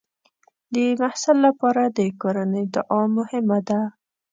[0.73, 3.81] د محصل لپاره د کورنۍ دعا مهمه ده.